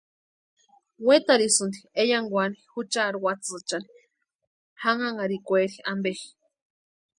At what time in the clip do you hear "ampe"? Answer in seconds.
5.91-6.11